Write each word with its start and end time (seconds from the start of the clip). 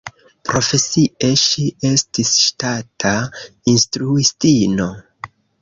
Profesie, 0.49 1.27
ŝi 1.41 1.67
estis 1.91 2.33
ŝtata 2.47 3.13
instruistino. 3.75 4.93